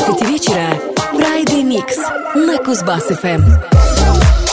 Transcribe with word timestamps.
11 0.00 0.28
вечера 0.28 0.70
Friday 1.12 1.62
Mix 1.62 1.94
на 2.34 2.56
Кузбасс-ФМ. 2.56 4.49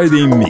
Friday 0.00 0.26
Mix. 0.26 0.49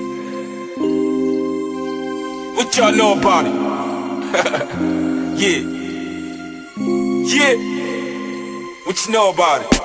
What 2.70 2.76
y'all 2.76 2.92
know 2.92 3.18
about 3.18 3.46
it? 3.46 3.52
yeah. 5.40 5.58
Yeah. 7.26 7.54
What 8.84 9.06
you 9.06 9.12
know 9.12 9.30
about 9.30 9.62
it? 9.62 9.79